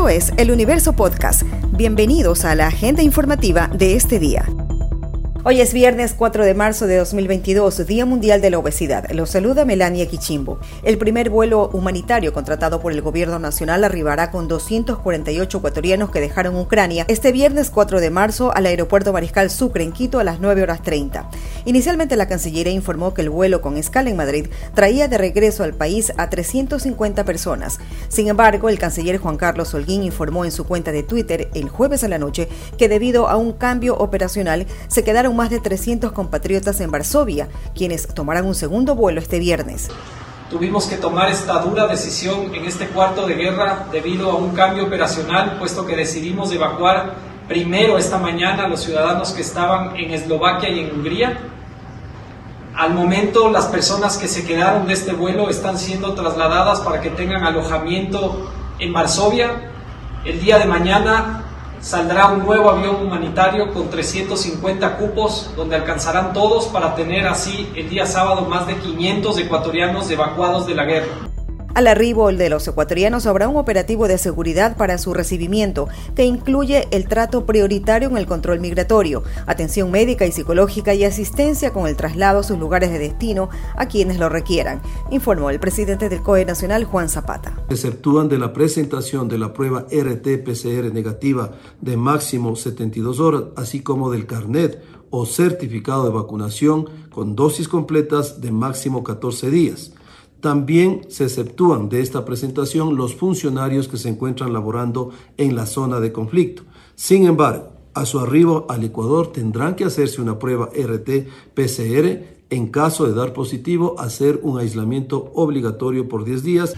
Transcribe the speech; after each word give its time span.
Esto 0.00 0.08
es 0.08 0.32
El 0.38 0.50
Universo 0.50 0.94
Podcast. 0.94 1.42
Bienvenidos 1.72 2.46
a 2.46 2.54
la 2.54 2.68
agenda 2.68 3.02
informativa 3.02 3.68
de 3.68 3.96
este 3.96 4.18
día. 4.18 4.46
Hoy 5.42 5.62
es 5.62 5.72
viernes 5.72 6.12
4 6.12 6.44
de 6.44 6.52
marzo 6.52 6.86
de 6.86 6.98
2022, 6.98 7.86
Día 7.86 8.04
Mundial 8.04 8.42
de 8.42 8.50
la 8.50 8.58
Obesidad. 8.58 9.10
Los 9.12 9.30
saluda 9.30 9.64
Melania 9.64 10.06
Quichimbo. 10.06 10.58
El 10.82 10.98
primer 10.98 11.30
vuelo 11.30 11.70
humanitario 11.72 12.34
contratado 12.34 12.82
por 12.82 12.92
el 12.92 13.00
gobierno 13.00 13.38
nacional 13.38 13.82
arribará 13.82 14.30
con 14.30 14.48
248 14.48 15.56
ecuatorianos 15.56 16.10
que 16.10 16.20
dejaron 16.20 16.56
Ucrania 16.56 17.06
este 17.08 17.32
viernes 17.32 17.70
4 17.70 18.00
de 18.00 18.10
marzo 18.10 18.54
al 18.54 18.66
aeropuerto 18.66 19.14
Mariscal 19.14 19.48
Sucre 19.48 19.82
en 19.82 19.92
Quito 19.92 20.18
a 20.18 20.24
las 20.24 20.40
9 20.40 20.62
horas 20.62 20.82
30. 20.82 21.30
Inicialmente 21.64 22.16
la 22.16 22.28
Cancillería 22.28 22.74
informó 22.74 23.14
que 23.14 23.22
el 23.22 23.30
vuelo 23.30 23.62
con 23.62 23.78
escala 23.78 24.10
en 24.10 24.16
Madrid 24.16 24.48
traía 24.74 25.08
de 25.08 25.16
regreso 25.16 25.64
al 25.64 25.72
país 25.72 26.12
a 26.18 26.28
350 26.28 27.24
personas. 27.24 27.78
Sin 28.10 28.28
embargo, 28.28 28.68
el 28.68 28.78
canciller 28.78 29.16
Juan 29.16 29.38
Carlos 29.38 29.72
Holguín 29.72 30.02
informó 30.02 30.44
en 30.44 30.52
su 30.52 30.66
cuenta 30.66 30.92
de 30.92 31.02
Twitter 31.02 31.48
el 31.54 31.70
jueves 31.70 32.04
a 32.04 32.08
la 32.08 32.18
noche 32.18 32.46
que 32.76 32.90
debido 32.90 33.28
a 33.28 33.36
un 33.36 33.54
cambio 33.54 33.96
operacional 33.96 34.66
se 34.88 35.02
quedaron 35.02 35.29
más 35.32 35.50
de 35.50 35.60
300 35.60 36.12
compatriotas 36.12 36.80
en 36.80 36.90
Varsovia, 36.90 37.48
quienes 37.74 38.06
tomarán 38.08 38.46
un 38.46 38.54
segundo 38.54 38.94
vuelo 38.94 39.20
este 39.20 39.38
viernes. 39.38 39.88
Tuvimos 40.50 40.86
que 40.86 40.96
tomar 40.96 41.30
esta 41.30 41.60
dura 41.60 41.86
decisión 41.86 42.54
en 42.54 42.64
este 42.64 42.88
cuarto 42.88 43.26
de 43.26 43.34
guerra 43.34 43.86
debido 43.92 44.32
a 44.32 44.34
un 44.34 44.50
cambio 44.50 44.84
operacional, 44.84 45.58
puesto 45.58 45.86
que 45.86 45.94
decidimos 45.94 46.52
evacuar 46.52 47.14
primero 47.46 47.98
esta 47.98 48.18
mañana 48.18 48.64
a 48.64 48.68
los 48.68 48.80
ciudadanos 48.80 49.30
que 49.32 49.42
estaban 49.42 49.96
en 49.96 50.10
Eslovaquia 50.12 50.68
y 50.68 50.80
en 50.80 50.94
Hungría. 50.94 51.38
Al 52.76 52.94
momento, 52.94 53.50
las 53.50 53.66
personas 53.66 54.16
que 54.16 54.26
se 54.26 54.44
quedaron 54.44 54.86
de 54.86 54.94
este 54.94 55.12
vuelo 55.12 55.50
están 55.50 55.78
siendo 55.78 56.14
trasladadas 56.14 56.80
para 56.80 57.00
que 57.00 57.10
tengan 57.10 57.44
alojamiento 57.44 58.50
en 58.78 58.92
Varsovia. 58.92 59.70
El 60.24 60.40
día 60.40 60.58
de 60.58 60.64
mañana 60.64 61.39
saldrá 61.80 62.26
un 62.26 62.44
nuevo 62.44 62.70
avión 62.70 62.96
humanitario 62.96 63.72
con 63.72 63.88
350 63.88 64.96
cupos, 64.96 65.50
donde 65.56 65.76
alcanzarán 65.76 66.32
todos 66.32 66.66
para 66.66 66.94
tener 66.94 67.26
así 67.26 67.70
el 67.74 67.88
día 67.88 68.06
sábado 68.06 68.42
más 68.42 68.66
de 68.66 68.76
500 68.76 69.38
ecuatorianos 69.38 70.10
evacuados 70.10 70.66
de 70.66 70.74
la 70.74 70.84
guerra. 70.84 71.29
Al 71.72 71.86
arribo 71.86 72.32
de 72.32 72.50
los 72.50 72.66
ecuatorianos 72.66 73.26
habrá 73.26 73.48
un 73.48 73.56
operativo 73.56 74.08
de 74.08 74.18
seguridad 74.18 74.76
para 74.76 74.98
su 74.98 75.14
recibimiento 75.14 75.88
que 76.16 76.24
incluye 76.24 76.88
el 76.90 77.06
trato 77.06 77.46
prioritario 77.46 78.08
en 78.08 78.16
el 78.16 78.26
control 78.26 78.58
migratorio, 78.58 79.22
atención 79.46 79.90
médica 79.90 80.26
y 80.26 80.32
psicológica 80.32 80.94
y 80.94 81.04
asistencia 81.04 81.72
con 81.72 81.86
el 81.86 81.96
traslado 81.96 82.40
a 82.40 82.42
sus 82.42 82.58
lugares 82.58 82.90
de 82.90 82.98
destino 82.98 83.50
a 83.76 83.86
quienes 83.86 84.18
lo 84.18 84.28
requieran, 84.28 84.82
informó 85.10 85.50
el 85.50 85.60
presidente 85.60 86.08
del 86.08 86.22
COE 86.22 86.44
Nacional, 86.44 86.84
Juan 86.84 87.08
Zapata. 87.08 87.54
Exceptúan 87.68 88.28
de 88.28 88.38
la 88.38 88.52
presentación 88.52 89.28
de 89.28 89.38
la 89.38 89.52
prueba 89.52 89.86
RT-PCR 89.86 90.92
negativa 90.92 91.52
de 91.80 91.96
máximo 91.96 92.56
72 92.56 93.20
horas, 93.20 93.42
así 93.56 93.80
como 93.80 94.10
del 94.10 94.26
carnet 94.26 94.82
o 95.10 95.24
certificado 95.24 96.04
de 96.04 96.10
vacunación 96.10 96.88
con 97.10 97.36
dosis 97.36 97.68
completas 97.68 98.40
de 98.40 98.50
máximo 98.50 99.04
14 99.04 99.50
días. 99.50 99.92
También 100.40 101.02
se 101.08 101.24
exceptúan 101.24 101.88
de 101.88 102.00
esta 102.00 102.24
presentación 102.24 102.96
los 102.96 103.14
funcionarios 103.14 103.88
que 103.88 103.98
se 103.98 104.08
encuentran 104.08 104.52
laborando 104.52 105.10
en 105.36 105.54
la 105.54 105.66
zona 105.66 106.00
de 106.00 106.12
conflicto. 106.12 106.62
Sin 106.94 107.26
embargo, 107.26 107.68
a 107.94 108.06
su 108.06 108.20
arribo 108.20 108.66
al 108.68 108.84
Ecuador 108.84 109.32
tendrán 109.32 109.74
que 109.74 109.84
hacerse 109.84 110.22
una 110.22 110.38
prueba 110.38 110.70
RT-PCR 110.72 112.40
en 112.50 112.68
caso 112.68 113.06
de 113.06 113.14
dar 113.14 113.32
positivo, 113.32 113.96
hacer 113.98 114.40
un 114.42 114.58
aislamiento 114.58 115.30
obligatorio 115.34 116.08
por 116.08 116.24
10 116.24 116.42
días. 116.42 116.74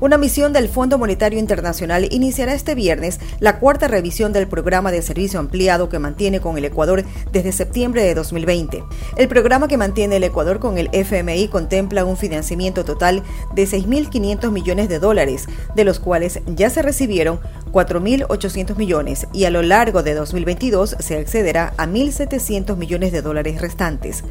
Una 0.00 0.16
misión 0.16 0.54
del 0.54 0.70
Fondo 0.70 0.96
Monetario 0.96 1.38
Internacional 1.38 2.08
iniciará 2.10 2.54
este 2.54 2.74
viernes 2.74 3.20
la 3.38 3.58
cuarta 3.58 3.86
revisión 3.86 4.32
del 4.32 4.48
programa 4.48 4.90
de 4.90 5.02
servicio 5.02 5.38
ampliado 5.38 5.90
que 5.90 5.98
mantiene 5.98 6.40
con 6.40 6.56
el 6.56 6.64
Ecuador 6.64 7.04
desde 7.32 7.52
septiembre 7.52 8.02
de 8.02 8.14
2020. 8.14 8.82
El 9.18 9.28
programa 9.28 9.68
que 9.68 9.76
mantiene 9.76 10.16
el 10.16 10.24
Ecuador 10.24 10.58
con 10.58 10.78
el 10.78 10.88
FMI 10.92 11.48
contempla 11.48 12.06
un 12.06 12.16
financiamiento 12.16 12.82
total 12.82 13.22
de 13.54 13.64
6.500 13.64 14.50
millones 14.50 14.88
de 14.88 15.00
dólares, 15.00 15.46
de 15.74 15.84
los 15.84 16.00
cuales 16.00 16.40
ya 16.46 16.70
se 16.70 16.80
recibieron 16.80 17.38
4.800 17.70 18.76
millones 18.78 19.26
y 19.34 19.44
a 19.44 19.50
lo 19.50 19.60
largo 19.60 20.02
de 20.02 20.14
2022 20.14 20.96
se 20.98 21.18
accederá 21.18 21.74
a 21.76 21.86
1.700 21.86 22.74
millones 22.74 23.12
de 23.12 23.20
dólares 23.20 23.60
restantes. 23.60 24.24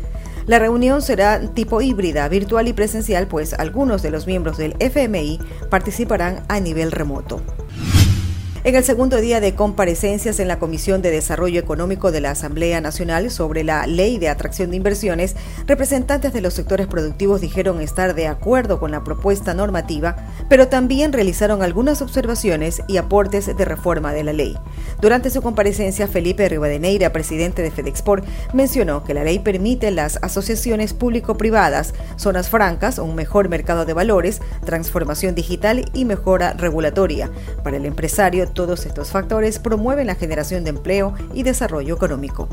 La 0.49 0.57
reunión 0.57 1.03
será 1.03 1.39
tipo 1.53 1.79
híbrida, 1.79 2.27
virtual 2.27 2.67
y 2.67 2.73
presencial, 2.73 3.27
pues 3.27 3.53
algunos 3.53 4.01
de 4.01 4.09
los 4.09 4.25
miembros 4.25 4.57
del 4.57 4.75
FMI 4.79 5.39
participarán 5.69 6.43
a 6.47 6.59
nivel 6.59 6.91
remoto. 6.91 7.39
En 8.65 8.75
el 8.75 8.83
segundo 8.83 9.21
día 9.21 9.39
de 9.39 9.55
comparecencias 9.55 10.37
en 10.41 10.49
la 10.49 10.59
Comisión 10.59 11.01
de 11.01 11.11
Desarrollo 11.11 11.61
Económico 11.61 12.11
de 12.11 12.19
la 12.19 12.31
Asamblea 12.31 12.81
Nacional 12.81 13.31
sobre 13.31 13.63
la 13.63 13.87
Ley 13.87 14.17
de 14.17 14.27
Atracción 14.27 14.69
de 14.69 14.75
Inversiones, 14.75 15.37
representantes 15.65 16.33
de 16.33 16.41
los 16.41 16.55
sectores 16.55 16.85
productivos 16.87 17.39
dijeron 17.39 17.79
estar 17.79 18.15
de 18.15 18.27
acuerdo 18.27 18.77
con 18.77 18.91
la 18.91 19.05
propuesta 19.05 19.53
normativa, 19.53 20.17
pero 20.49 20.67
también 20.67 21.13
realizaron 21.13 21.63
algunas 21.63 22.01
observaciones 22.01 22.81
y 22.89 22.97
aportes 22.97 23.45
de 23.45 23.63
reforma 23.63 24.11
de 24.11 24.25
la 24.25 24.33
ley. 24.33 24.57
Durante 24.99 25.29
su 25.29 25.41
comparecencia, 25.41 26.09
Felipe 26.09 26.49
Rivadeneira, 26.49 27.13
presidente 27.13 27.61
de 27.61 27.71
FedExport, 27.71 28.25
mencionó 28.53 29.05
que 29.05 29.13
la 29.13 29.23
ley 29.23 29.39
permite 29.39 29.89
las 29.89 30.19
asociaciones 30.21 30.93
público-privadas, 30.93 31.93
zonas 32.17 32.49
francas, 32.49 32.99
un 32.99 33.15
mejor 33.15 33.47
mercado 33.47 33.85
de 33.85 33.93
valores, 33.93 34.41
transformación 34.65 35.33
digital 35.33 35.89
y 35.93 36.03
mejora 36.03 36.51
regulatoria. 36.51 37.31
Para 37.63 37.77
el 37.77 37.85
empresario, 37.85 38.48
todos 38.49 38.85
estos 38.85 39.11
factores 39.11 39.59
promueven 39.59 40.07
la 40.07 40.15
generación 40.15 40.63
de 40.63 40.71
empleo 40.71 41.13
y 41.33 41.43
desarrollo 41.43 41.95
económico. 41.95 42.49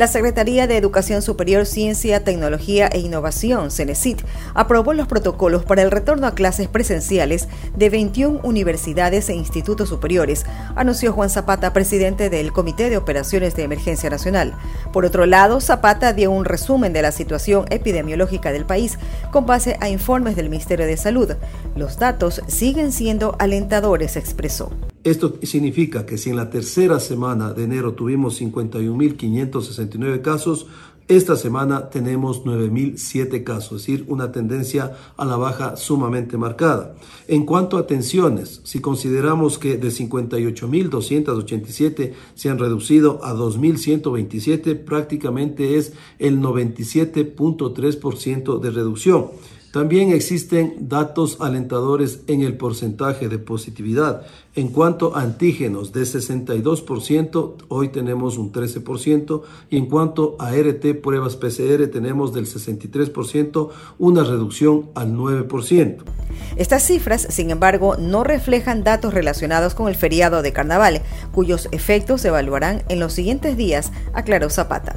La 0.00 0.06
Secretaría 0.06 0.66
de 0.66 0.78
Educación 0.78 1.20
Superior, 1.20 1.66
Ciencia, 1.66 2.24
Tecnología 2.24 2.88
e 2.90 3.00
Innovación, 3.00 3.70
CENESIT, 3.70 4.22
aprobó 4.54 4.94
los 4.94 5.06
protocolos 5.06 5.66
para 5.66 5.82
el 5.82 5.90
retorno 5.90 6.26
a 6.26 6.34
clases 6.34 6.68
presenciales 6.68 7.48
de 7.76 7.90
21 7.90 8.40
universidades 8.42 9.28
e 9.28 9.34
institutos 9.34 9.90
superiores, 9.90 10.46
anunció 10.74 11.12
Juan 11.12 11.28
Zapata, 11.28 11.74
presidente 11.74 12.30
del 12.30 12.50
Comité 12.50 12.88
de 12.88 12.96
Operaciones 12.96 13.54
de 13.56 13.64
Emergencia 13.64 14.08
Nacional. 14.08 14.54
Por 14.90 15.04
otro 15.04 15.26
lado, 15.26 15.60
Zapata 15.60 16.14
dio 16.14 16.30
un 16.30 16.46
resumen 16.46 16.94
de 16.94 17.02
la 17.02 17.12
situación 17.12 17.66
epidemiológica 17.68 18.52
del 18.52 18.64
país 18.64 18.98
con 19.30 19.44
base 19.44 19.76
a 19.80 19.90
informes 19.90 20.34
del 20.34 20.48
Ministerio 20.48 20.86
de 20.86 20.96
Salud. 20.96 21.32
Los 21.76 21.98
datos 21.98 22.40
siguen 22.46 22.92
siendo 22.92 23.36
alentadores, 23.38 24.16
expresó. 24.16 24.72
Esto 25.02 25.38
significa 25.42 26.04
que 26.04 26.18
si 26.18 26.28
en 26.28 26.36
la 26.36 26.50
tercera 26.50 27.00
semana 27.00 27.54
de 27.54 27.64
enero 27.64 27.94
tuvimos 27.94 28.38
51.569 28.40 30.20
casos, 30.20 30.66
esta 31.08 31.36
semana 31.36 31.88
tenemos 31.90 32.44
9.007 32.44 33.42
casos, 33.42 33.80
es 33.80 33.86
decir, 33.88 34.04
una 34.06 34.30
tendencia 34.30 34.96
a 35.16 35.24
la 35.24 35.36
baja 35.36 35.76
sumamente 35.76 36.36
marcada. 36.36 36.94
En 37.26 37.44
cuanto 37.46 37.76
a 37.76 37.80
atenciones, 37.80 38.60
si 38.62 38.80
consideramos 38.80 39.58
que 39.58 39.76
de 39.76 39.88
58.287 39.88 42.12
se 42.34 42.48
han 42.48 42.60
reducido 42.60 43.18
a 43.24 43.34
2.127, 43.34 44.84
prácticamente 44.84 45.78
es 45.78 45.94
el 46.20 46.40
97.3% 46.40 48.60
de 48.60 48.70
reducción. 48.70 49.30
También 49.72 50.10
existen 50.10 50.88
datos 50.88 51.36
alentadores 51.40 52.22
en 52.26 52.42
el 52.42 52.56
porcentaje 52.56 53.28
de 53.28 53.38
positividad. 53.38 54.26
En 54.56 54.68
cuanto 54.68 55.16
a 55.16 55.22
antígenos 55.22 55.92
de 55.92 56.02
62%, 56.02 57.54
hoy 57.68 57.88
tenemos 57.90 58.36
un 58.36 58.52
13%, 58.52 59.42
y 59.70 59.76
en 59.76 59.86
cuanto 59.86 60.34
a 60.40 60.50
RT 60.56 61.00
pruebas 61.00 61.36
PCR 61.36 61.86
tenemos 61.86 62.34
del 62.34 62.46
63% 62.46 63.68
una 64.00 64.24
reducción 64.24 64.90
al 64.96 65.14
9%. 65.14 65.98
Estas 66.56 66.82
cifras, 66.82 67.28
sin 67.30 67.50
embargo, 67.50 67.96
no 67.96 68.24
reflejan 68.24 68.82
datos 68.82 69.14
relacionados 69.14 69.76
con 69.76 69.88
el 69.88 69.94
feriado 69.94 70.42
de 70.42 70.52
carnaval, 70.52 71.02
cuyos 71.30 71.68
efectos 71.70 72.22
se 72.22 72.28
evaluarán 72.28 72.82
en 72.88 72.98
los 72.98 73.12
siguientes 73.12 73.56
días, 73.56 73.92
aclaró 74.14 74.50
Zapata. 74.50 74.96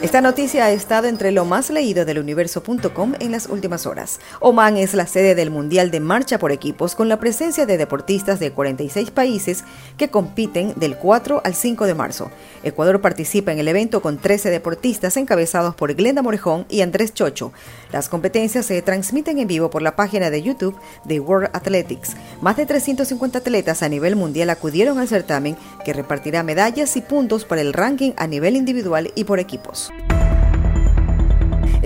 Esta 0.00 0.20
noticia 0.20 0.64
ha 0.64 0.70
estado 0.70 1.08
entre 1.08 1.32
lo 1.32 1.44
más 1.44 1.70
leído 1.70 2.04
del 2.04 2.20
universo.com 2.20 3.14
en 3.18 3.32
las 3.32 3.48
últimas 3.48 3.84
horas. 3.84 4.20
Oman 4.38 4.76
es 4.76 4.94
la 4.94 5.08
sede 5.08 5.34
del 5.34 5.50
Mundial 5.50 5.90
de 5.90 5.98
Marcha 5.98 6.38
por 6.38 6.52
Equipos 6.52 6.94
con 6.94 7.08
la 7.08 7.18
presencia 7.18 7.66
de 7.66 7.76
deportistas 7.76 8.38
de 8.38 8.52
46 8.52 9.10
países 9.10 9.64
que 9.96 10.08
compiten 10.08 10.72
del 10.76 10.96
4 10.96 11.42
al 11.44 11.52
5 11.52 11.86
de 11.86 11.96
marzo. 11.96 12.30
Ecuador 12.62 13.00
participa 13.00 13.50
en 13.50 13.58
el 13.58 13.66
evento 13.66 14.00
con 14.00 14.18
13 14.18 14.50
deportistas 14.50 15.16
encabezados 15.16 15.74
por 15.74 15.92
Glenda 15.94 16.22
Morejón 16.22 16.64
y 16.68 16.82
Andrés 16.82 17.12
Chocho. 17.12 17.52
Las 17.90 18.08
competencias 18.08 18.66
se 18.66 18.80
transmiten 18.82 19.40
en 19.40 19.48
vivo 19.48 19.68
por 19.68 19.82
la 19.82 19.96
página 19.96 20.30
de 20.30 20.42
YouTube 20.42 20.78
de 21.06 21.18
World 21.18 21.50
Athletics. 21.54 22.14
Más 22.40 22.56
de 22.56 22.66
350 22.66 23.40
atletas 23.40 23.82
a 23.82 23.88
nivel 23.88 24.14
mundial 24.14 24.50
acudieron 24.50 25.00
al 25.00 25.08
certamen 25.08 25.56
que 25.84 25.92
repartirá 25.92 26.44
medallas 26.44 26.96
y 26.96 27.00
puntos 27.00 27.44
para 27.44 27.62
el 27.62 27.72
ranking 27.72 28.12
a 28.16 28.28
nivel 28.28 28.54
individual 28.54 29.10
y 29.16 29.24
por 29.24 29.40
equipos. 29.40 29.88